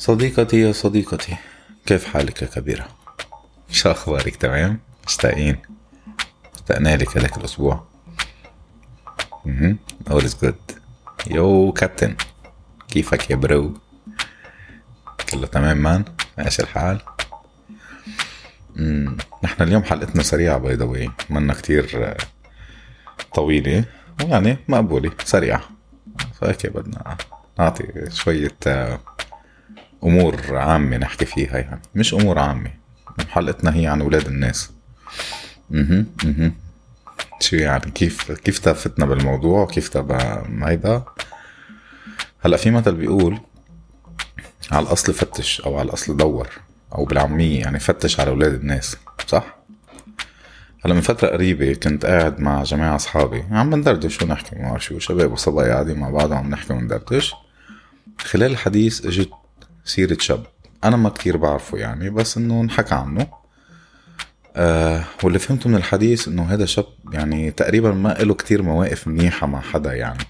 صديقتي 0.00 0.60
يا 0.60 0.72
صديقتي 0.72 1.36
كيف 1.86 2.04
حالك 2.04 2.42
يا 2.42 2.46
كبيرة؟ 2.46 2.88
شو 3.70 3.90
أخبارك 3.90 4.36
تمام؟ 4.36 4.80
مشتاقين؟ 5.06 5.56
اشتقنا 6.54 6.96
لك 6.96 7.18
هذاك 7.18 7.36
الأسبوع 7.36 7.84
أها 9.46 9.76
is 10.08 10.44
good 10.44 10.74
يو 11.26 11.72
كابتن 11.72 12.16
كيفك 12.88 13.30
يا 13.30 13.36
bro؟ 13.36 13.74
كله 15.30 15.46
تمام 15.46 15.78
man؟ 15.78 16.04
ماشي 16.38 16.62
الحال؟ 16.62 17.00
نحن 19.44 19.62
اليوم 19.62 19.82
حلقتنا 19.82 20.22
سريعة 20.22 20.58
by 20.58 20.74
the 20.74 20.84
way 20.84 21.10
منا 21.30 21.54
كتير 21.54 21.90
آه، 21.94 22.16
طويلة 23.34 23.84
يعني 24.20 24.56
مقبولة 24.68 25.10
سريعة 25.24 25.62
فهيك 26.40 26.66
بدنا 26.66 27.16
نعطي 27.58 28.10
شوية 28.10 28.56
آه، 28.66 29.00
أمور 30.04 30.56
عامة 30.56 30.96
نحكي 30.96 31.24
فيها 31.24 31.58
يعني. 31.58 31.82
مش 31.94 32.14
أمور 32.14 32.38
عامة. 32.38 32.70
حلقتنا 33.28 33.76
هي 33.76 33.86
عن 33.86 34.00
أولاد 34.00 34.26
الناس. 34.26 34.70
أها 35.74 36.04
أها 36.24 36.52
شو 37.40 37.56
يعني؟ 37.56 37.90
كيف 37.90 38.32
كيف 38.32 38.58
تفتنا 38.58 39.06
بالموضوع؟ 39.06 39.66
كيف 39.66 39.88
تبع 39.88 40.42
هيدا؟ 40.62 41.02
هلأ 42.40 42.56
في 42.56 42.70
مثل 42.70 42.94
بيقول 42.94 43.40
على 44.72 44.86
الأصل 44.86 45.14
فتش 45.14 45.60
أو 45.60 45.78
على 45.78 45.88
الأصل 45.88 46.16
دور 46.16 46.48
أو 46.94 47.04
بالعامية 47.04 47.60
يعني 47.60 47.80
فتش 47.80 48.20
على 48.20 48.30
أولاد 48.30 48.54
الناس 48.54 48.96
صح؟ 49.26 49.56
هلأ 50.84 50.94
من 50.94 51.00
فترة 51.00 51.28
قريبة 51.28 51.74
كنت 51.74 52.06
قاعد 52.06 52.40
مع 52.40 52.62
جماعة 52.62 52.96
أصحابي. 52.96 53.44
عم 53.50 53.70
بندردش 53.70 54.22
ونحكي 54.22 54.56
ما 54.56 54.78
شو 54.78 54.98
شباب 54.98 55.32
وصبايا 55.32 55.72
قاعدين 55.72 55.98
مع 55.98 56.10
بعض 56.10 56.32
عم 56.32 56.50
نحكي 56.50 56.72
وندردش 56.72 57.34
خلال 58.18 58.50
الحديث 58.50 59.06
اجت 59.06 59.30
سيرة 59.84 60.16
شاب. 60.20 60.46
أنا 60.84 60.96
ما 60.96 61.08
كتير 61.08 61.36
بعرفه 61.36 61.78
يعني 61.78 62.10
بس 62.10 62.36
إنه 62.36 62.60
انحكى 62.60 62.94
عنه. 62.94 63.26
آه 64.56 65.04
واللي 65.22 65.38
فهمته 65.38 65.68
من 65.70 65.76
الحديث 65.76 66.28
إنه 66.28 66.42
هذا 66.42 66.64
شاب 66.64 66.86
يعني 67.12 67.50
تقريبا 67.50 67.92
ما 67.92 68.08
له 68.08 68.34
كتير 68.34 68.62
مواقف 68.62 69.08
منيحة 69.08 69.46
مع 69.46 69.60
حدا 69.60 69.94
يعني. 69.94 70.24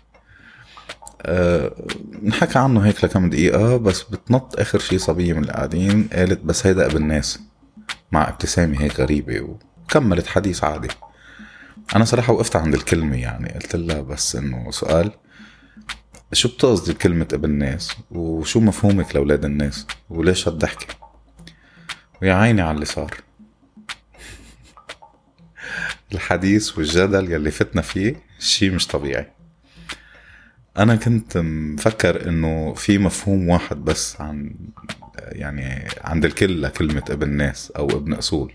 آه 1.23 1.73
انحكى 2.23 2.59
عنه 2.59 2.81
هيك 2.81 3.05
لكم 3.05 3.31
دقيقة 3.31 3.77
بس 3.77 4.03
بتنط 4.03 4.61
آخر 4.61 4.79
شي 4.79 4.99
صبية 4.99 5.33
من 5.33 5.45
القاعدين 5.45 6.09
قالت 6.13 6.41
بس 6.41 6.67
هيدا 6.67 6.87
ابن 6.87 7.07
ناس 7.07 7.41
مع 8.13 8.29
ابتسامة 8.29 8.81
هيك 8.81 9.01
غريبة 9.01 9.41
وكملت 9.41 10.27
حديث 10.27 10.65
عادي. 10.65 10.89
أنا 11.97 12.05
صراحة 12.05 12.33
وقفت 12.33 12.57
عند 12.57 12.75
الكلمة 12.75 13.17
يعني 13.17 13.53
قلت 13.53 13.77
لها 13.77 14.01
بس 14.01 14.37
إنه 14.37 14.71
سؤال. 14.71 15.13
شو 16.33 16.49
بتقصدي 16.49 16.93
بكلمة 16.93 17.29
ابن 17.33 17.51
ناس 17.51 17.97
وشو 18.11 18.61
مفهومك 18.61 19.15
لأولاد 19.15 19.45
الناس؟ 19.45 19.87
وليش 20.11 20.49
هالضحكة 20.49 20.95
ويا 22.23 22.35
عيني 22.35 22.63
على 22.63 22.75
اللي 22.75 22.85
صار. 22.85 23.15
الحديث 26.13 26.79
والجدل 26.79 27.33
يلي 27.33 27.51
فتنا 27.51 27.83
فيه 27.83 28.23
شي 28.39 28.71
مش 28.71 28.87
طبيعي. 28.87 29.27
أنا 30.79 30.97
كنت 30.97 31.37
مفكر 31.39 32.29
إنه 32.29 32.75
في 32.75 32.99
مفهوم 32.99 33.49
واحد 33.49 33.77
بس 33.77 34.21
عن 34.21 34.55
يعني 35.19 35.89
عند 36.01 36.25
الكل 36.25 36.63
لكلمة 36.63 37.05
ابن 37.11 37.31
ناس 37.31 37.71
أو 37.71 37.87
ابن 37.91 38.13
أصول. 38.13 38.53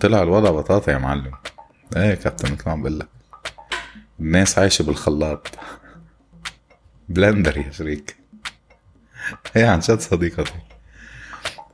طلع 0.00 0.22
الوضع 0.22 0.50
بطاطا 0.50 0.92
يا 0.92 0.98
معلم. 0.98 1.32
إيه 1.96 2.14
كابتن 2.14 2.52
مثل 2.52 2.62
ما 2.66 2.72
عم 2.72 2.82
بقول 2.82 2.98
لك. 2.98 3.08
الناس 4.20 4.58
عايشة 4.58 4.82
بالخلاط. 4.82 5.48
blender 7.08 7.58
يا 7.58 7.70
شريك. 7.70 8.16
هي 9.52 9.64
عن 9.64 9.78
جد 9.78 10.00
صديقتي. 10.00 10.52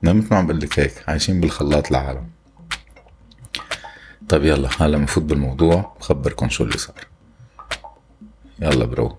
أنا 0.04 0.12
مثل 0.12 0.28
ما 0.30 0.36
عم 0.36 0.46
بقول 0.46 0.60
لك 0.60 0.80
هيك 0.80 1.08
عايشين 1.08 1.40
بالخلاط 1.40 1.90
العالم. 1.90 2.30
طيب 4.28 4.44
يلا 4.44 4.68
هلا 4.78 4.98
بنفوت 4.98 5.22
بالموضوع 5.22 5.96
بخبركم 6.00 6.48
شو 6.48 6.64
اللي 6.64 6.78
صار. 6.78 7.06
يلا 8.60 8.84
bro. 8.84 9.18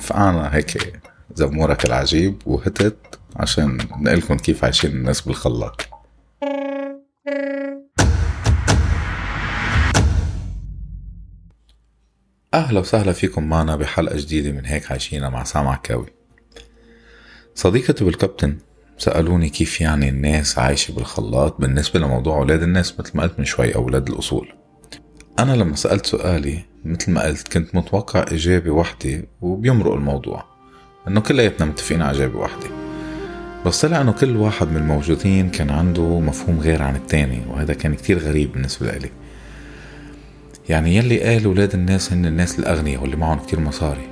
فقعنا 0.00 0.54
هيك 0.54 1.00
زمورك 1.34 1.84
العجيب 1.84 2.42
وهتت 2.46 3.18
عشان 3.36 3.78
نقلكم 3.96 4.36
كيف 4.36 4.64
عايشين 4.64 4.90
الناس 4.90 5.20
بالخلاط. 5.20 5.89
أهلا 12.54 12.80
وسهلا 12.80 13.12
فيكم 13.12 13.44
معنا 13.44 13.76
بحلقة 13.76 14.16
جديدة 14.16 14.52
من 14.52 14.66
هيك 14.66 14.90
عايشينا 14.90 15.28
مع 15.28 15.44
سامع 15.44 15.76
كاوي. 15.76 16.06
صديقتي 17.54 18.04
بالكابتن 18.04 18.58
سألوني 18.98 19.48
كيف 19.48 19.80
يعني 19.80 20.08
الناس 20.08 20.58
عايشة 20.58 20.92
بالخلاط 20.92 21.60
بالنسبة 21.60 22.00
لموضوع 22.00 22.36
أولاد 22.36 22.62
الناس 22.62 23.00
مثل 23.00 23.10
ما 23.14 23.22
قلت 23.22 23.38
من 23.38 23.44
شوي 23.44 23.74
أولاد 23.74 24.08
الأصول. 24.08 24.52
أنا 25.38 25.52
لما 25.52 25.76
سألت 25.76 26.06
سؤالي 26.06 26.64
مثل 26.84 27.12
ما 27.12 27.22
قلت 27.22 27.48
كنت 27.48 27.74
متوقع 27.74 28.22
إجابة 28.22 28.70
واحدة 28.70 29.22
وبيمرق 29.40 29.92
الموضوع 29.92 30.44
إنه 31.08 31.20
كلياتنا 31.20 31.66
متفقين 31.66 32.02
على 32.02 32.16
إجابة 32.16 32.38
واحدة 32.38 32.66
بس 33.66 33.80
طلع 33.80 34.00
إنه 34.00 34.12
كل 34.12 34.36
واحد 34.36 34.68
من 34.68 34.76
الموجودين 34.76 35.50
كان 35.50 35.70
عنده 35.70 36.20
مفهوم 36.20 36.60
غير 36.60 36.82
عن 36.82 36.96
التاني 36.96 37.42
وهذا 37.48 37.74
كان 37.74 37.94
كتير 37.94 38.18
غريب 38.18 38.52
بالنسبة 38.52 38.92
لي 38.92 39.10
يعني 40.70 40.96
يلي 40.96 41.20
قال 41.20 41.46
ولاد 41.46 41.74
الناس 41.74 42.12
هن 42.12 42.26
الناس 42.26 42.58
الأغنياء 42.58 43.02
واللي 43.02 43.16
معهم 43.16 43.38
كتير 43.38 43.60
مصاري. 43.60 44.08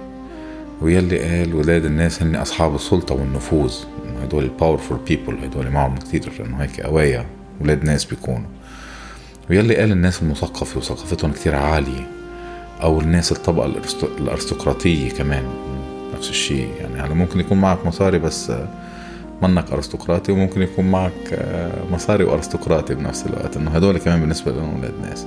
ويلي 0.82 1.18
قال 1.18 1.54
ولاد 1.54 1.84
الناس 1.84 2.22
هن 2.22 2.36
أصحاب 2.36 2.74
السلطة 2.74 3.14
والنفوذ. 3.14 3.74
هدول 4.22 4.44
ال 4.44 4.50
powerful 4.50 4.98
people 5.08 5.44
هدول 5.44 5.70
معهم 5.70 5.96
كتير 5.96 6.32
إنه 6.40 6.56
هيك 6.56 6.80
قوايا 6.80 7.26
ولاد 7.60 7.84
ناس 7.84 8.04
بيكونوا. 8.04 8.48
ويلي 9.50 9.76
قال 9.76 9.92
الناس 9.92 10.22
المثقفة 10.22 10.78
وثقافتهم 10.78 11.32
كتير 11.32 11.54
عالية. 11.54 12.06
أو 12.82 13.00
الناس 13.00 13.32
الطبقة 13.32 13.72
الأرستقراطية 14.18 15.10
كمان 15.10 15.44
نفس 16.16 16.30
الشيء. 16.30 16.68
يعني 16.80 16.94
هلا 16.94 17.14
ممكن 17.14 17.40
يكون 17.40 17.58
معك 17.58 17.86
مصاري 17.86 18.18
بس 18.18 18.50
آه، 18.50 18.68
منك 19.42 19.72
أرستقراطي 19.72 20.32
وممكن 20.32 20.62
يكون 20.62 20.90
معك 20.90 21.32
آه، 21.32 21.84
مصاري 21.92 22.24
وأرستقراطي 22.24 22.94
بنفس 22.94 23.26
الوقت. 23.26 23.56
إنه 23.56 23.70
هدول 23.70 23.98
كمان 23.98 24.20
بالنسبة 24.20 24.52
لهم 24.52 24.78
ولاد 24.78 24.94
ناس. 25.02 25.26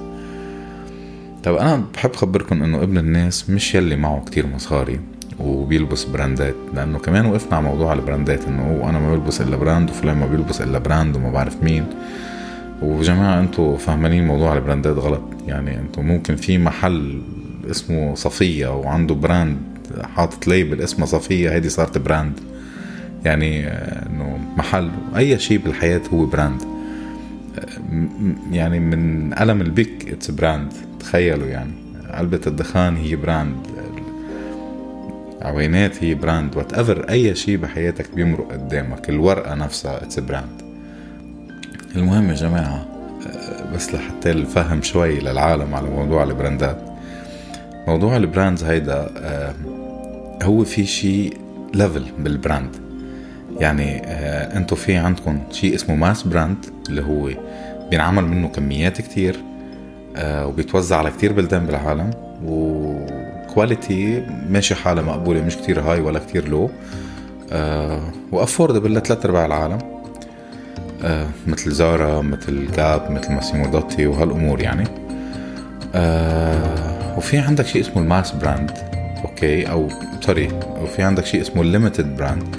طب 1.44 1.56
أنا 1.56 1.84
بحب 1.94 2.16
خبركم 2.16 2.63
إنه 2.63 2.84
ابن 2.84 2.97
الناس 2.97 3.50
مش 3.50 3.75
يلي 3.75 3.96
معه 3.96 4.24
كتير 4.25 4.47
مصاري 4.47 5.00
وبيلبس 5.40 6.03
brand 6.03 6.47
ات 6.47 6.56
لأنه 6.74 7.00
كمان 7.00 7.25
وقفنا 7.25 7.57
على 7.57 7.66
موضوع 7.66 7.94
ال 7.94 8.01
brand 8.01 8.38
ات 8.38 8.46
إنه 8.46 8.90
أنا 8.90 9.00
ما 9.00 9.16
بلبس 9.16 9.41
إلا 9.41 9.57
brand 9.57 9.90
وفلان 9.90 10.18
ما 10.18 10.28
بيلبس 10.28 10.62
إلا 10.62 10.79
brand 10.79 11.16
وما 11.16 11.31
بعرف 11.31 11.63
مين. 11.63 11.85
وجماعة 12.81 13.40
أنتوا 13.40 13.78
فاهمانين 13.78 14.28
موضوع 14.28 14.53
ال 14.53 14.60
brand 14.60 14.91
ات 14.91 14.97
غلط. 14.97 15.22
يعني 15.47 15.79
أنتوا 15.79 16.03
ممكن 16.03 16.35
في 16.35 16.57
محل 16.57 17.22
اسمه 17.72 18.16
صفية 18.16 18.68
وعنده 18.79 19.16
brand 19.16 19.57
حاطط 20.16 20.47
label 20.47 20.81
اسمه 20.81 21.06
صفية 21.06 21.52
هيدي 21.52 21.69
صارت 21.69 21.97
brand. 21.97 22.40
يعني 23.25 23.68
إنه 23.68 24.40
محل 24.58 24.91
أي 25.16 25.40
شيء 25.40 25.58
بالحياة 25.58 26.02
هو 26.13 26.25
brand. 26.25 26.62
يعني 28.51 28.79
من 28.79 29.34
قلم 29.34 29.62
البيك 29.62 30.09
it's 30.09 30.31
brand 30.31 30.74
تخيلوا 31.00 31.47
يعني. 31.47 31.72
علبة 32.09 32.41
الدخان 32.47 32.95
هي 32.97 33.16
brand 33.16 33.68
عوينات 35.41 36.03
هي 36.03 36.13
brand 36.13 36.56
whatever 36.57 37.09
أي 37.09 37.35
شيء 37.35 37.57
بحياتك 37.57 38.16
بيمرق 38.16 38.51
قدامك. 38.51 39.09
الورقة 39.09 39.56
نفسها 39.56 40.03
it's 40.03 40.19
brand 40.19 40.62
المهم 41.95 42.29
يا 42.29 42.34
جماعة 42.34 42.85
آه، 43.28 43.75
بس 43.75 43.94
لحتى 43.94 44.31
الفهم 44.31 44.81
شوي 44.81 45.19
للعالم 45.19 45.75
على 45.75 45.90
موضوع 45.90 46.23
ال 46.24 46.30
brand 46.30 46.64
ات. 46.64 46.78
موضوع 47.88 48.17
ال 48.18 48.24
brands 48.24 48.63
هيدا 48.63 49.09
آه، 49.17 49.53
هو 50.44 50.63
في 50.63 50.85
شيء 50.85 51.38
level 51.74 52.06
بال 52.19 52.40
brand 52.40 52.91
يعني 53.61 54.02
آه 54.05 54.58
أنتوا 54.58 54.78
في 54.78 54.96
عندكم 54.96 55.40
شيء 55.52 55.75
اسمه 55.75 55.96
mass 55.96 56.23
brand 56.23 56.66
اللي 56.90 57.02
هو 57.02 57.29
بينعمل 57.90 58.25
منه 58.25 58.47
كميات 58.47 59.02
كتير 59.02 59.40
آه 60.16 60.47
وبيتوزع 60.47 60.97
على 60.97 61.11
كتير 61.11 61.34
بلدان 61.34 61.66
بالعالم 61.66 62.11
و 62.46 62.68
quality 62.68 64.26
ماشي 64.49 64.75
حالة 64.75 65.02
مقبولة 65.02 65.41
مش 65.41 65.58
كتير 65.58 65.81
high 65.82 66.02
ولا 66.02 66.19
كتير 66.19 66.47
low 66.47 66.70
آه 67.52 68.02
و 68.32 68.37
affordable 68.37 68.93
لثلاث 68.93 69.25
أرباع 69.25 69.46
العالم 69.46 69.79
آه 71.03 71.28
مثل 71.47 71.72
زارا 71.72 72.22
مثل 72.22 72.72
جاب 72.72 73.11
مثل 73.11 73.31
ماسيمو 73.31 73.66
دوتي 73.66 74.07
وهالأمور 74.07 74.61
يعني. 74.61 74.87
آه 75.96 77.17
وفي 77.17 77.37
عندك 77.37 77.66
شيء 77.66 77.81
اسمه 77.81 78.02
ال 78.02 78.08
mass 78.08 78.32
brand 78.32 78.72
okay؟ 79.26 79.70
أو 79.69 79.90
sorry 80.26 80.49
وفي 80.81 81.03
عندك 81.03 81.25
شيء 81.25 81.41
اسمه 81.41 81.61
ال 81.61 81.68
limited 81.68 82.16
brand. 82.17 82.55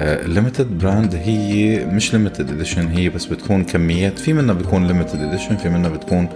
ال 0.00 0.10
limited 0.10 0.78
brand 0.78 1.14
هي 1.14 1.84
مش 1.84 2.14
limited 2.14 2.50
edition 2.50 2.88
هي 2.88 3.08
بس 3.08 3.24
بتكون 3.24 3.64
كميات. 3.64 4.18
في 4.18 4.32
منها 4.32 4.54
بتكون 4.54 4.86
limited 4.86 5.22
edition 5.22 5.56
في 5.56 5.68
منها 5.68 5.90
بتكون 5.90 6.28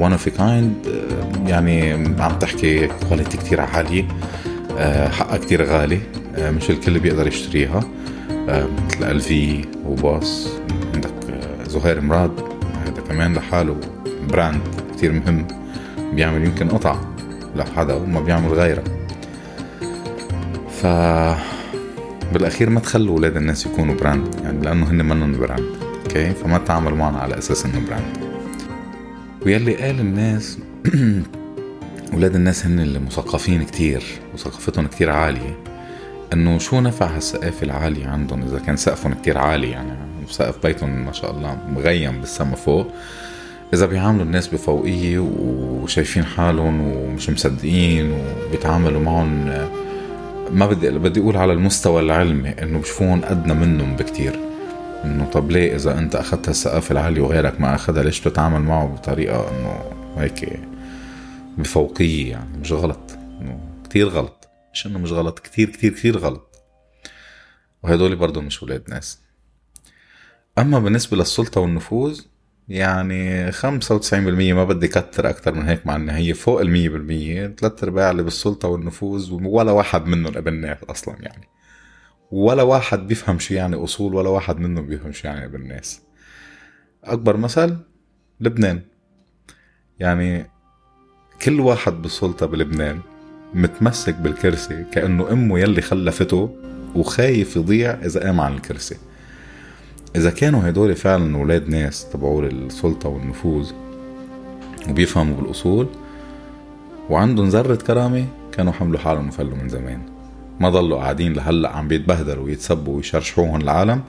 one 0.00 0.12
of 0.12 0.28
kind 0.28 0.74
يعني 1.46 1.92
عم 2.20 2.38
تحكي 2.40 2.88
quality 3.08 3.36
كتير 3.36 3.60
عالية 3.60 4.04
آه، 4.78 5.08
حقها 5.08 5.36
كتير 5.36 5.64
غالي 5.64 6.00
آه، 6.36 6.50
مش 6.50 6.70
الكل 6.70 6.98
بيقدر 6.98 7.26
يشتريها. 7.26 7.80
آه، 8.48 8.66
مثل 8.86 9.10
الفي 9.10 9.64
وباص 9.86 10.48
عندك 10.94 11.10
آه، 11.30 11.68
زهير 11.68 12.00
مراد 12.00 12.40
هذا 12.86 13.00
كمان 13.08 13.34
لحاله 13.34 13.76
brand 14.28 14.60
كتير 14.96 15.12
مهم 15.12 15.46
بيعمل 16.12 16.44
يمكن 16.44 16.68
قطع. 16.68 16.96
لحدا 17.56 17.94
وما 17.94 18.20
بيعمل 18.20 18.52
غيرها 18.52 18.84
ف 20.70 20.86
بالأخير 22.32 22.70
ما 22.70 22.80
تخلوا 22.80 23.14
أولاد 23.14 23.36
الناس 23.36 23.66
يكونوا 23.66 23.94
brand 23.94 24.34
يعني 24.44 24.64
لأنه 24.64 24.90
هن 24.90 25.04
منهم 25.04 25.32
brand 25.32 25.66
okay؟ 26.06 26.30
فما 26.32 26.58
تعاملوا 26.58 26.96
معنا 26.96 27.18
على 27.18 27.38
أساس 27.38 27.64
إنه 27.66 27.80
brand. 27.86 28.32
ويلي 29.46 29.74
قال 29.74 30.00
الناس 30.00 30.58
ولاد 32.14 32.34
الناس 32.34 32.66
هن 32.66 32.80
اللي 32.80 32.98
مثقفين 32.98 33.64
كتير 33.64 34.02
وثقافتهم 34.34 34.86
كتير 34.86 35.10
عالية. 35.10 35.58
إنه 36.32 36.58
شو 36.58 36.80
نفع 36.80 37.06
هالثقافة 37.06 37.64
العالية 37.64 38.06
عندهم؟ 38.06 38.42
إذا 38.42 38.58
كان 38.58 38.76
سقفهم 38.76 39.14
كتير 39.14 39.38
عالي 39.38 39.70
يعني 39.70 39.92
سقف 40.28 40.62
بيتهم 40.62 41.04
ما 41.04 41.12
شاء 41.12 41.30
الله 41.30 41.58
مغيم 41.74 42.20
بالسما 42.20 42.56
فوق. 42.56 42.86
إذا 43.74 43.86
بيعاملوا 43.86 44.24
الناس 44.24 44.48
بفوقية 44.48 45.18
وشايفين 45.18 46.24
حالهم 46.24 46.80
ومش 46.80 47.30
مصدقين 47.30 48.12
وبيتعاملوا 48.12 49.00
معهم 49.00 49.48
ما 50.52 50.66
بدي 50.66 50.90
بدي 50.90 51.20
أقول 51.20 51.36
على 51.36 51.52
المستوى 51.52 52.02
العلمي 52.02 52.48
إنه 52.48 52.78
بشوفون 52.78 53.24
أدنى 53.24 53.54
منهم 53.54 53.96
بكتير. 53.96 54.40
إنه 55.04 55.30
طب 55.30 55.50
ليه 55.50 55.76
إذا 55.76 55.98
أنت 55.98 56.14
أخذت 56.14 56.48
السقف 56.48 56.92
العالي 56.92 57.20
وغيرك 57.20 57.60
ما 57.60 57.74
أخذها؟ 57.74 58.02
ليش 58.02 58.20
تتعامل 58.20 58.60
معه 58.60 58.86
بطريقة 58.86 59.50
إنه 59.50 59.84
هيك 60.16 60.60
بفوقية 61.58 62.30
يعني؟ 62.30 62.58
مش 62.58 62.72
غلط. 62.72 63.18
إنه 63.40 63.60
كتير 63.84 64.08
غلط. 64.08 64.48
مش 64.72 64.86
إنه 64.86 64.98
مش 64.98 65.12
غلط 65.12 65.38
كتير 65.38 65.70
كتير 65.70 65.92
كتير 65.92 66.18
غلط. 66.18 66.62
وهدول 67.82 68.16
برضه 68.16 68.40
مش 68.40 68.62
ولاد 68.62 68.84
ناس. 68.88 69.18
أما 70.58 70.78
بالنسبة 70.78 71.16
للسلطة 71.16 71.60
والنفوذ 71.60 72.20
يعني 72.68 73.52
خمسة 73.52 73.94
وتسعين 73.94 74.24
بالمية 74.24 74.54
ما 74.54 74.64
بدي 74.64 74.88
كتر 74.88 75.30
أكتر 75.30 75.54
من 75.54 75.68
هيك 75.68 75.86
مع 75.86 75.96
إن 75.96 76.10
هي 76.10 76.34
فوق 76.34 76.60
المية 76.60 76.88
بالمية 76.88 77.46
ثلاث 77.46 77.84
أرباع 77.84 78.10
اللي 78.10 78.22
بالسلطة 78.22 78.68
والنفوذ 78.68 79.32
ولا 79.32 79.72
واحد 79.72 80.06
منهم 80.06 80.36
ابن 80.36 80.54
ناس 80.54 80.78
أصلا 80.88 81.16
يعني. 81.20 81.48
ولا 82.30 82.62
واحد 82.62 83.08
بيفهم 83.08 83.38
شو 83.38 83.54
يعني 83.54 83.76
أصول 83.76 84.14
ولا 84.14 84.28
واحد 84.28 84.58
منهم 84.58 84.86
بيفهم 84.86 85.12
شو 85.12 85.28
يعني 85.28 85.44
ابن 85.44 85.68
ناس. 85.68 86.00
أكبر 87.04 87.36
مثل 87.36 87.76
لبنان. 88.40 88.80
يعني 89.98 90.46
كل 91.42 91.60
واحد 91.60 91.92
بالسلطة 91.92 92.46
بلبنان 92.46 93.00
متمسك 93.54 94.14
بالكرسي 94.14 94.84
كأنه 94.92 95.32
أمه 95.32 95.58
يلي 95.58 95.82
خلفته 95.82 96.56
وخايف 96.94 97.56
يضيع 97.56 97.90
إذا 97.90 98.20
قام 98.20 98.40
عن 98.40 98.54
الكرسي. 98.54 98.96
إذا 100.16 100.30
كانوا 100.30 100.68
هدول 100.68 100.94
فعلا 100.96 101.36
ولاد 101.36 101.68
ناس 101.68 102.06
تبعوا 102.12 102.42
السلطة 102.42 103.08
والنفوذ 103.08 103.72
وبيفهموا 104.88 105.36
بالأصول 105.36 105.86
وعندهم 107.10 107.48
ذرة 107.48 107.74
كرامة 107.74 108.24
كانوا 108.52 108.72
حملوا 108.72 108.98
حالهم 108.98 109.28
وفلوا 109.28 109.56
من 109.56 109.68
زمان. 109.68 110.00
ما 110.60 110.70
ضلوا 110.70 110.98
قاعدين 110.98 111.32
لهلأ 111.32 111.76
عم 111.76 111.88
بيتبهدلوا 111.88 112.44
ويتسبوا 112.44 112.96
ويشرشحوهم 112.96 113.60
العالم 113.60 114.00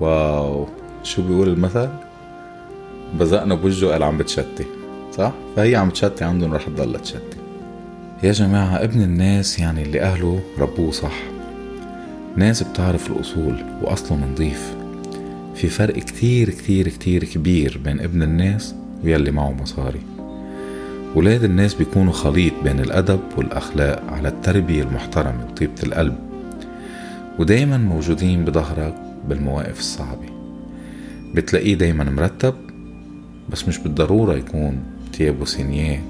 واو 0.00 0.66
شو 1.02 1.22
بيقول 1.22 1.48
المثل؟ 1.48 1.88
بزقنا 3.20 3.54
بوجهه 3.54 3.92
قال 3.92 4.02
عم 4.02 4.18
بتشتي 4.18 4.66
صح؟ 5.12 5.32
فهي 5.56 5.76
عم 5.76 5.90
تشتي 5.90 6.24
عندهم 6.24 6.54
رح 6.54 6.66
تضل 6.66 7.00
تشتي. 7.00 7.38
يا 8.22 8.32
جماعة 8.32 8.84
ابن 8.84 9.02
الناس 9.02 9.58
يعني 9.58 9.82
اللي 9.82 10.00
أهله 10.02 10.40
ربوه 10.58 10.90
صح. 10.90 11.14
ناس 12.36 12.62
بتعرف 12.62 13.10
الأصول 13.10 13.64
وأصله 13.82 14.26
نظيف. 14.32 14.77
في 15.58 15.68
فرق 15.68 15.94
كتير 15.94 16.50
كتير 16.50 16.88
كتير 16.88 17.24
كبير 17.24 17.80
بين 17.84 18.00
ابن 18.00 18.22
الناس 18.22 18.74
ويلي 19.04 19.30
معه 19.30 19.52
مصاري. 19.52 20.00
ولاد 21.14 21.44
الناس 21.44 21.74
بيكونوا 21.74 22.12
خليط 22.12 22.52
بين 22.64 22.80
الأدب 22.80 23.20
والأخلاق 23.36 24.02
على 24.12 24.28
التربية 24.28 24.82
المحترمة 24.82 25.46
وطيبة 25.50 25.82
القلب 25.82 26.16
ودايما 27.38 27.78
موجودين 27.78 28.44
بظهرك 28.44 28.94
بالمواقف 29.28 29.78
الصعبة. 29.78 30.28
بتلاقيه 31.34 31.74
دايما 31.74 32.04
مرتب 32.04 32.54
بس 33.48 33.68
مش 33.68 33.78
بالضرورة 33.78 34.34
يكون 34.34 34.80
تيابو 35.12 35.44
سينيه 35.44 36.02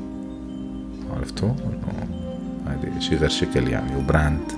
عرفتوا؟ 1.17 1.53
هذا 2.67 3.01
شي 3.01 3.17
غير 3.17 3.29
شكل 3.29 3.69
يعني 3.69 3.97
وبراند 3.97 4.53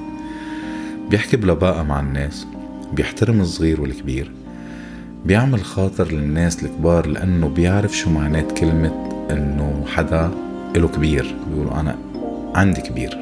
بيحكي 1.10 1.36
بلباقة 1.36 1.82
مع 1.82 2.00
الناس 2.00 2.46
بيحترم 2.92 3.40
الصغير 3.40 3.80
والكبير. 3.80 4.39
بيعمل 5.24 5.64
خاطر 5.64 6.12
للناس 6.12 6.62
الكبار 6.64 7.06
لأنه 7.06 7.48
بيعرف 7.48 7.96
شو 7.96 8.10
معنات 8.10 8.52
كلمة 8.52 9.08
إنه 9.30 9.84
حدا 9.86 10.30
إله 10.76 10.88
كبير. 10.88 11.34
بيقولوا 11.50 11.80
أنا 11.80 11.96
عندي 12.54 12.80
كبير. 12.80 13.18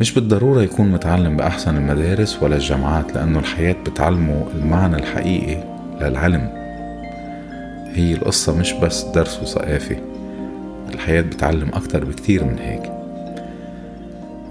مش 0.00 0.14
بالضرورة 0.14 0.62
يكون 0.62 0.92
متعلم 0.92 1.36
بأحسن 1.36 1.76
المدارس 1.76 2.42
ولا 2.42 2.56
الجامعات 2.56 3.14
لأنه 3.14 3.38
الحياة 3.38 3.72
بتعلمه 3.86 4.46
المعنى 4.54 4.96
الحقيقي 4.96 5.64
للعلم. 6.00 6.48
هي 7.94 8.12
القصة 8.14 8.58
مش 8.58 8.72
بس 8.72 9.02
درس 9.02 9.40
وثقافة 9.42 9.96
الحياة 10.94 11.22
بتعلم 11.22 11.68
أكتر 11.74 12.04
بكتير 12.04 12.44
من 12.44 12.58
هيك. 12.58 12.92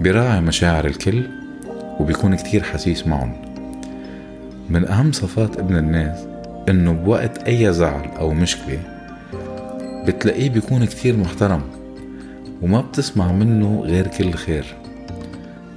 بيراعي 0.00 0.40
مشاعر 0.40 0.84
الكل 0.84 1.22
وبيكون 2.00 2.34
كتير 2.34 2.62
حسيس 2.62 3.06
معهم. 3.06 3.49
من 4.70 4.88
أهم 4.88 5.12
صفات 5.12 5.58
ابن 5.58 5.76
الناس 5.76 6.26
إنه 6.68 6.92
بوقت 6.92 7.38
أي 7.38 7.72
زعل 7.72 8.08
أو 8.18 8.34
مشكلة 8.34 8.78
بتلاقيه 10.06 10.50
بيكون 10.50 10.84
كتير 10.84 11.16
محترم 11.16 11.62
وما 12.62 12.80
بتسمع 12.80 13.32
منه 13.32 13.82
غير 13.86 14.06
كل 14.06 14.32
خير. 14.32 14.64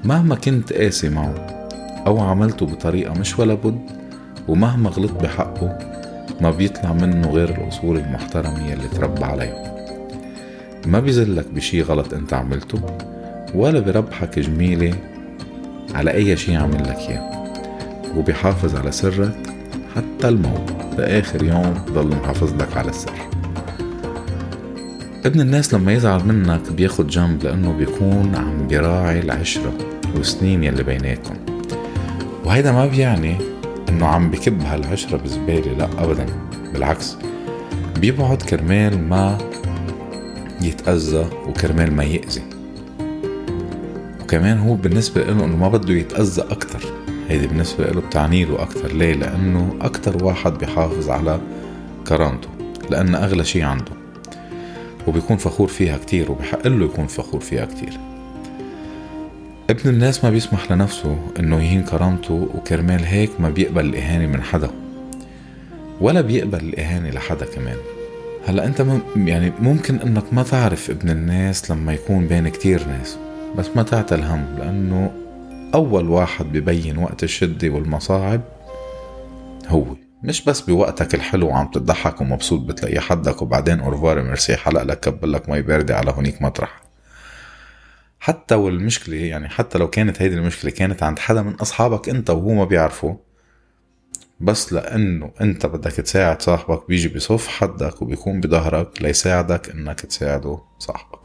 مهما 0.03 0.35
كنت 0.35 0.73
قاسي 0.73 1.09
معه 1.09 1.33
أو 2.07 2.19
عملته 2.19 2.65
بطريقة 2.65 3.13
مش 3.13 3.39
ولا 3.39 3.53
بد 3.53 3.81
ومهما 4.47 4.89
غلطت 4.89 5.23
بحقه 5.23 5.77
ما 6.41 6.51
بيطلع 6.51 6.93
منه 6.93 7.29
غير 7.29 7.49
الأصول 7.49 7.97
المحترمة 7.97 8.67
يلي 8.71 8.87
تربى 8.87 9.25
عليها 9.25 9.75
ما 10.85 10.99
بيزلك 10.99 11.45
بشي 11.47 11.81
غلط 11.81 12.13
أنت 12.13 12.33
عملته 12.33 12.81
ولا 13.55 13.79
بربحك 13.79 14.39
جميلة 14.39 14.93
على 15.95 16.11
أي 16.11 16.37
شي 16.37 16.55
عمل 16.55 16.83
لك 16.83 16.97
إياه. 16.97 17.42
وبيحافظ 18.17 18.75
على 18.75 18.91
سرك 18.91 19.35
حتى 19.95 20.29
الموت. 20.29 20.71
بآخر 20.97 21.43
يوم 21.43 21.73
ضل 21.89 22.07
محافظ 22.07 22.53
لك 22.61 22.77
على 22.77 22.89
السر. 22.89 23.11
ابن 25.25 25.41
الناس 25.41 25.73
لما 25.73 25.93
يزعل 25.93 26.27
منك 26.27 26.71
بياخد 26.71 27.07
جنب 27.07 27.43
لأنه 27.43 27.73
بيكون 27.73 28.35
عم 28.35 28.67
بيراعي 28.67 29.19
العشرة 29.19 29.73
والسنين 30.15 30.63
يلي 30.63 30.83
بيناتكم 30.83 31.35
وهيدا 32.45 32.71
ما 32.71 32.85
بيعني 32.85 33.37
إنه 33.89 34.07
عم 34.07 34.31
بكب 34.31 34.61
هالعشرة 34.61 35.17
بزبالة 35.17 35.71
لا 35.77 36.03
ابدا. 36.03 36.25
بالعكس 36.73 37.17
بيبعد 37.99 38.41
كرمال 38.41 39.09
ما 39.09 39.37
يتأذى 40.61 41.25
وكرمال 41.47 41.93
ما 41.93 42.03
يأذي. 42.03 42.41
وكمان 44.21 44.59
هو 44.59 44.75
بالنسبة 44.75 45.23
له 45.23 45.45
إنه 45.45 45.57
ما 45.57 45.67
بده 45.67 45.93
يتأذى 45.93 46.41
أكتر. 46.41 47.02
هيدي 47.29 47.47
بالنسبة 47.47 47.85
له 47.85 48.01
بتعني 48.01 48.45
له 48.45 48.61
أكتر. 48.61 48.93
ليه؟ 48.93 49.13
لأنه 49.13 49.75
أكتر 49.81 50.23
واحد 50.23 50.53
بيحافظ 50.57 51.09
على 51.09 51.39
كرامته 52.07 52.49
لأن 52.89 53.15
أغلى 53.15 53.43
شي 53.43 53.61
عنده. 53.61 53.91
وبيكون 55.07 55.37
فخور 55.37 55.67
فيها 55.67 55.97
كتير 55.97 56.31
وبحق 56.31 56.67
له 56.67 56.85
يكون 56.85 57.07
فخور 57.07 57.41
فيها 57.41 57.65
كتير. 57.65 57.99
ابن 59.69 59.89
الناس 59.89 60.23
ما 60.23 60.29
بيسمح 60.29 60.71
لنفسه 60.71 61.17
إنه 61.39 61.57
يهين 61.57 61.83
كرامته 61.83 62.47
وكرمال 62.55 63.05
هيك 63.05 63.31
ما 63.39 63.49
بيقبل 63.49 63.85
الإهانة 63.85 64.25
من 64.25 64.41
حدا. 64.41 64.69
ولا 66.01 66.21
بيقبل 66.21 66.59
الإهانة 66.59 67.09
لحدا 67.09 67.45
كمان. 67.45 67.77
هلأ 68.45 68.65
أنت 68.65 68.81
مم 68.81 68.99
يعني 69.27 69.51
ممكن 69.59 69.99
إنك 69.99 70.23
ما 70.33 70.43
تعرف 70.43 70.89
ابن 70.89 71.09
الناس 71.09 71.71
لما 71.71 71.93
يكون 71.93 72.27
بين 72.27 72.47
كتير 72.47 72.87
ناس 72.87 73.17
بس 73.57 73.65
ما 73.75 73.83
تعتل 73.83 74.21
هم 74.21 74.45
لأنه 74.57 75.11
أول 75.73 76.09
واحد 76.09 76.45
ببين 76.45 76.97
وقت 76.97 77.23
الشدة 77.23 77.69
والمصاعب 77.69 78.41
هو. 79.67 79.85
مش 80.23 80.45
بس 80.45 80.61
بوقتك 80.61 81.15
الحلو 81.15 81.47
وعم 81.47 81.67
تضحك 81.71 82.21
ومبسوط 82.21 82.61
بتلاقي 82.61 82.99
حدك 82.99 83.41
وبعدين 83.41 83.79
اورفار 83.79 84.21
ميرسي 84.21 84.55
حلق 84.55 84.83
لك 84.83 84.99
كبل 84.99 85.33
لك 85.33 85.49
مي 85.49 85.61
باردة 85.61 85.97
على 85.97 86.11
هونيك 86.11 86.41
مطرح. 86.41 86.81
حتى 88.19 88.55
والمشكلة 88.55 89.15
يعني 89.15 89.49
حتى 89.49 89.77
لو 89.77 89.89
كانت 89.89 90.21
هيدي 90.21 90.35
المشكلة 90.35 90.71
كانت 90.71 91.03
عند 91.03 91.19
حدا 91.19 91.41
من 91.41 91.53
أصحابك 91.53 92.09
أنت 92.09 92.29
وهو 92.29 92.53
ما 92.53 92.65
بيعرفه 92.65 93.17
بس 94.39 94.73
لأنه 94.73 95.31
أنت 95.41 95.65
بدك 95.65 95.91
تساعد 95.91 96.41
صاحبك 96.41 96.87
بيجي 96.87 97.07
بصف 97.07 97.47
حدك 97.47 98.01
وبيكون 98.01 98.41
بظهرك 98.41 99.01
ليساعدك 99.01 99.69
إنك 99.69 99.99
تساعده 100.01 100.59
صاحبك. 100.79 101.22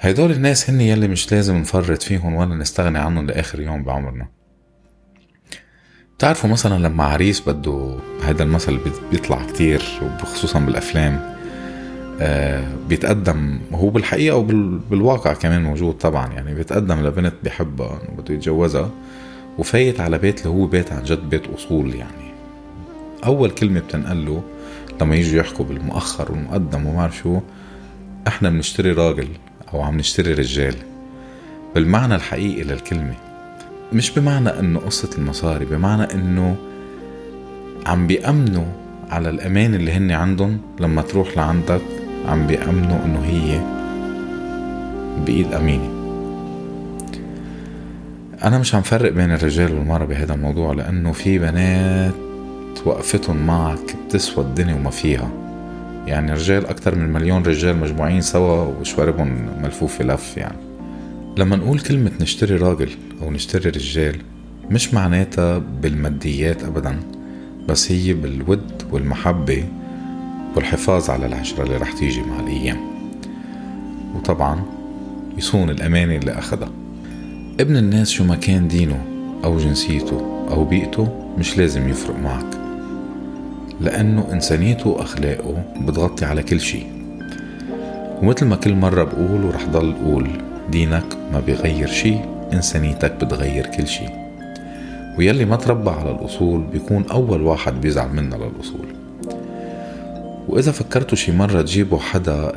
هيدول 0.00 0.30
الناس 0.30 0.70
هن 0.70 0.80
يلي 0.80 1.08
مش 1.08 1.32
لازم 1.32 1.56
نفرط 1.56 2.02
فيهم 2.02 2.34
ولا 2.34 2.54
نستغني 2.54 2.98
عنهم 2.98 3.26
لآخر 3.26 3.60
يوم 3.60 3.82
بعمرنا. 3.82 4.28
بتعرفوا 6.18 6.50
مثلا 6.50 6.86
لما 6.86 7.04
عريس 7.04 7.48
بده 7.48 7.96
هذا 8.24 8.42
المثل 8.42 8.78
بيطلع 9.10 9.46
كتير 9.46 9.82
وخصوصا 10.22 10.58
بالأفلام 10.58 11.34
آه 12.20 12.64
بيتقدم 12.88 13.58
هو 13.72 13.90
بالحقيقة 13.90 14.36
وبالواقع 14.36 15.32
كمان 15.34 15.62
موجود 15.62 15.94
طبعا 15.98 16.32
يعني 16.32 16.54
بيتقدم 16.54 17.06
لبنت 17.06 17.34
بيحبها 17.42 17.98
بده 18.18 18.34
يتجوزها 18.34 18.90
وفايت 19.58 20.00
على 20.00 20.18
بيت 20.18 20.38
اللي 20.38 20.48
هو 20.48 20.66
بيت 20.66 20.92
عن 20.92 21.02
جد 21.02 21.28
بيت 21.30 21.46
أصول 21.46 21.94
يعني. 21.94 22.34
أول 23.24 23.50
كلمة 23.50 23.80
بتنقل 23.80 24.26
له 24.26 24.42
لما 25.00 25.16
يجوا 25.16 25.40
يحكوا 25.40 25.64
بالمؤخر 25.64 26.32
والمقدم 26.32 26.86
وما 26.86 27.10
شو 27.10 27.40
إحنا 28.26 28.50
بنشتري 28.50 28.92
راجل 28.92 29.28
أو 29.74 29.82
عم 29.82 29.96
نشتري 29.96 30.34
رجال. 30.34 30.74
بالمعنى 31.74 32.14
الحقيقي 32.14 32.62
للكلمة 32.62 33.14
مش 33.92 34.10
بمعنى 34.10 34.48
إنه 34.48 34.80
قصة 34.80 35.10
المصاري 35.18 35.64
بمعنى 35.64 36.14
إنه 36.14 36.56
عم 37.86 38.06
بيأمنوا 38.06 38.64
على 39.10 39.30
الأمان 39.30 39.74
اللي 39.74 39.92
هن 39.92 40.10
عندهم 40.10 40.58
لما 40.80 41.02
تروح 41.02 41.36
لعندك 41.36 41.82
عم 42.28 42.46
بيأمنوا 42.46 43.04
إنه 43.04 43.20
هي 43.24 43.60
بإيد 45.26 45.52
أمينة. 45.52 45.90
أنا 48.44 48.58
مش 48.58 48.74
عم 48.74 48.82
فرق 48.82 49.12
بين 49.12 49.32
الرجال 49.32 49.74
والمرأة 49.74 50.04
بهذا 50.04 50.34
الموضوع 50.34 50.72
لأنه 50.72 51.12
في 51.12 51.38
بنات 51.38 52.14
وقفتهم 52.86 53.46
معك 53.46 53.96
بتسوى 54.06 54.44
الدنيا 54.44 54.74
وما 54.74 54.90
فيها. 54.90 55.43
يعني 56.06 56.32
رجال 56.32 56.66
أكتر 56.66 56.94
من 56.94 57.12
مليون 57.12 57.42
رجال 57.42 57.76
مجموعين 57.76 58.20
سوا 58.20 58.62
وشواربهم 58.80 59.48
ملفوفة 59.62 60.04
لف 60.04 60.36
يعني. 60.36 60.58
لما 61.38 61.56
نقول 61.56 61.80
كلمة 61.80 62.10
نشتري 62.20 62.56
راجل 62.56 62.90
أو 63.22 63.30
نشتري 63.30 63.70
رجال 63.70 64.16
مش 64.70 64.94
معناتها 64.94 65.58
بالماديات 65.58 66.64
أبدا 66.64 67.00
بس 67.68 67.92
هي 67.92 68.12
بالود 68.12 68.82
والمحبة 68.90 69.64
والحفاظ 70.56 71.10
على 71.10 71.26
العشرة 71.26 71.62
اللي 71.62 71.76
رح 71.76 71.92
تيجي 71.92 72.20
مع 72.20 72.40
الأيام. 72.40 72.76
وطبعا 74.14 74.62
يصون 75.38 75.70
الأمانة 75.70 76.16
اللي 76.16 76.32
أخدها 76.32 76.70
ابن 77.60 77.76
الناس 77.76 78.10
شو 78.10 78.24
ما 78.24 78.36
كان 78.36 78.68
دينه 78.68 79.04
أو 79.44 79.58
جنسيته 79.58 80.46
أو 80.50 80.64
بيئته 80.64 81.34
مش 81.38 81.58
لازم 81.58 81.88
يفرق 81.88 82.18
معك. 82.18 82.63
لأنه 83.80 84.32
إنسانيته 84.32 84.90
وأخلاقه 84.90 85.62
بتغطي 85.80 86.24
على 86.24 86.42
كل 86.42 86.60
شي 86.60 86.82
ومثل 88.22 88.46
ما 88.46 88.56
كل 88.56 88.74
مرة 88.74 89.04
بقول 89.04 89.44
ورح 89.44 89.66
ضل 89.66 89.94
أقول 90.02 90.30
دينك 90.70 91.04
ما 91.32 91.40
بيغير 91.40 91.88
شي 91.88 92.14
إنسانيتك 92.52 93.24
بتغير 93.24 93.66
كل 93.66 93.86
شي 93.86 94.04
ويلي 95.18 95.44
ما 95.44 95.56
تربى 95.56 95.90
على 95.90 96.10
الأصول 96.10 96.62
بيكون 96.72 97.04
أول 97.10 97.42
واحد 97.42 97.80
بيزعل 97.80 98.08
منا 98.08 98.36
للأصول. 98.36 98.86
وإذا 100.48 100.72
فكرتوا 100.72 101.16
شي 101.16 101.32
مرة 101.32 101.62
تجيبوا 101.62 101.98
حدا 101.98 102.52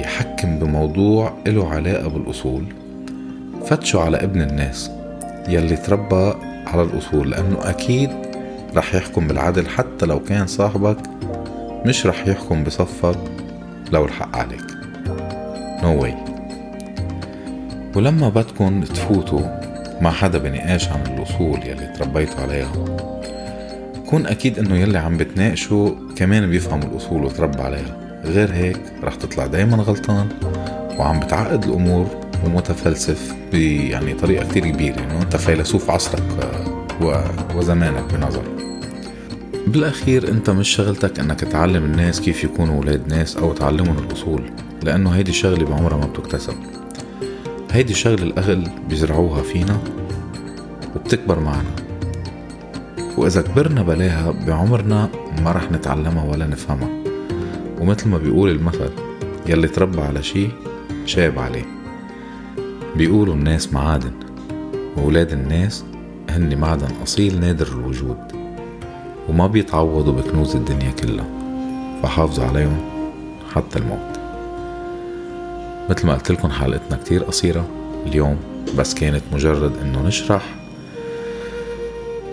يحكم 0.00 0.58
بموضوع 0.58 1.32
إله 1.46 1.68
علاقة 1.68 2.08
بالأصول 2.08 2.64
فتشوا 3.66 4.00
على 4.00 4.16
ابن 4.16 4.40
الناس 4.42 4.90
يلي 5.48 5.76
تربى 5.76 6.34
على 6.66 6.82
الأصول 6.82 7.30
لأنه 7.30 7.58
أكيد 7.62 8.10
رح 8.76 8.94
يحكم 8.94 9.26
بالعدل 9.26 9.68
حتى 9.68 10.06
لو 10.06 10.20
كان 10.20 10.46
صاحبك 10.46 10.98
مش 11.86 12.06
رح 12.06 12.28
يحكم 12.28 12.64
بصفك 12.64 13.18
لو 13.92 14.04
الحق 14.04 14.36
عليك. 14.36 14.64
No 15.82 15.84
واي 15.84 16.14
ولما 17.96 18.28
بدكن 18.28 18.84
تفوتوا 18.84 19.40
مع 20.00 20.10
حدا 20.10 20.38
بنقاش 20.38 20.88
عن 20.88 21.00
الأصول 21.06 21.58
يلي 21.66 21.92
تربيتوا 21.98 22.40
عليها 22.40 22.72
كون 24.10 24.26
أكيد 24.26 24.58
إنه 24.58 24.76
يلي 24.76 24.98
عم 24.98 25.16
بتناقشوا 25.16 25.90
كمان 26.16 26.50
بيفهم 26.50 26.82
الأصول 26.82 27.24
وتربى 27.24 27.62
عليها 27.62 28.20
غير 28.24 28.52
هيك 28.52 28.80
رح 29.02 29.14
تطلع 29.14 29.46
دايما 29.46 29.76
غلطان 29.76 30.28
وعم 30.98 31.20
بتعقد 31.20 31.64
الأمور 31.64 32.06
ومتفلسف 32.46 33.34
يعني 33.52 34.14
طريقة 34.14 34.48
كتير 34.48 34.68
كبيرة 34.68 34.96
إنه 34.98 35.22
أنت 35.22 35.36
فيلسوف 35.36 35.90
عصرك 35.90 36.22
وزمانك 37.54 38.14
بنظري 38.14 38.60
بالأخير 39.66 40.28
أنت 40.28 40.50
مش 40.50 40.68
شغلتك 40.68 41.20
أنك 41.20 41.40
تعلم 41.40 41.84
الناس 41.84 42.20
كيف 42.20 42.44
يكونوا 42.44 42.80
ولاد 42.80 43.08
ناس 43.08 43.36
أو 43.36 43.52
تعلمهم 43.52 43.98
الأصول 43.98 44.42
لأنه 44.82 45.10
هيدي 45.10 45.32
شغلة 45.32 45.64
بعمرها 45.64 45.96
ما 45.96 46.06
بتكتسب. 46.06 46.54
هيدي 47.70 47.94
شغلة 47.94 48.22
الأهل 48.22 48.70
بيزرعوها 48.88 49.42
فينا 49.42 49.78
وبتكبر 50.96 51.40
معنا. 51.40 51.70
وإذا 53.16 53.42
كبرنا 53.42 53.82
بلاها 53.82 54.34
بعمرنا 54.46 55.08
ما 55.42 55.52
رح 55.52 55.72
نتعلمها 55.72 56.24
ولا 56.24 56.46
نفهمها. 56.46 56.88
ومثل 57.80 58.08
ما 58.08 58.18
بيقول 58.18 58.50
المثل 58.50 58.90
يلي 59.46 59.68
تربى 59.68 60.00
على 60.00 60.22
شي 60.22 60.48
شاب 61.06 61.38
عليه. 61.38 61.64
بيقولوا 62.96 63.34
الناس 63.34 63.72
معادن 63.72 64.12
وولاد 64.96 65.32
الناس 65.32 65.84
هن 66.36 66.58
معدن 66.58 66.88
أصيل 67.02 67.40
نادر 67.40 67.66
الوجود 67.66 68.18
وما 69.28 69.46
بيتعوضوا 69.46 70.12
بكنوز 70.12 70.56
الدنيا 70.56 70.90
كلها 70.90 71.26
فحافظوا 72.02 72.44
عليهم 72.44 72.78
حتى 73.54 73.78
الموت. 73.78 74.20
مثل 75.90 76.06
ما 76.06 76.14
قلت 76.14 76.30
لكم 76.30 76.48
حلقتنا 76.48 76.96
كتير 77.04 77.24
قصيرة 77.24 77.68
اليوم 78.06 78.36
بس 78.78 78.94
كانت 78.94 79.22
مجرد 79.32 79.72
إنه 79.82 80.02
نشرح 80.02 80.42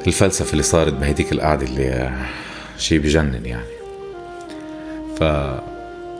الفلسفة 0.08 0.52
اللي 0.52 0.64
صارت 0.64 0.94
بهديك 0.94 1.32
القعدة 1.32 1.66
اللي 1.66 2.12
شي 2.78 3.00
بجنن 3.00 3.46
يعني. 3.46 3.78
ف 5.20 5.24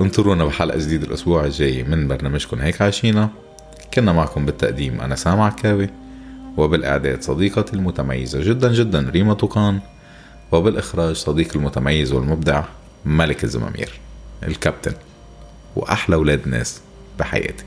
انطرونا 0.02 0.46
بحلقة 0.46 0.78
جديدة 0.78 1.08
الأسبوع 1.08 1.46
الجاي 1.46 1.84
من 1.84 2.08
برنامجكم 2.08 2.60
هيك 2.60 2.82
عايشينا. 2.82 3.30
كنا 3.94 4.14
معكم 4.14 4.46
بالتقديم 4.46 5.02
أنا 5.02 5.16
سامع 5.16 5.50
كاوي 5.50 5.90
وبالإعداد 6.58 7.22
صديقتي 7.22 7.74
المتميزة. 7.74 8.42
جدا 8.42 8.74
جدا 8.74 9.10
ريما 9.10 9.34
توكان. 9.34 9.80
وبالإخراج 10.52 11.16
صديقي 11.16 11.56
المتميز 11.56 12.14
والمبدع 12.14 12.64
ملك 13.06 13.44
الزمامير 13.44 14.00
الكابتن 14.44 14.94
وأحلى 15.76 16.16
ولاد 16.16 16.48
ناس 16.48 16.82
بحياتي. 17.20 17.64